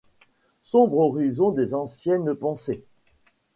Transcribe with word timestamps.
Sombre 0.63 0.97
horizon 0.97 1.51
des 1.51 1.75
anciennes 1.75 2.33
pensées! 2.33 2.83